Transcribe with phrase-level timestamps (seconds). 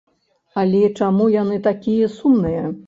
[0.61, 2.69] Але чаму яны такія сумныя?